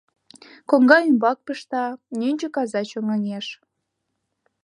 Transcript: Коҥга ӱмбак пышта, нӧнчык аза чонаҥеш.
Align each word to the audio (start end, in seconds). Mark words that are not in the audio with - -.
Коҥга 0.69 0.97
ӱмбак 1.09 1.37
пышта, 1.45 1.85
нӧнчык 2.19 2.55
аза 2.61 2.81
чонаҥеш. 2.89 3.47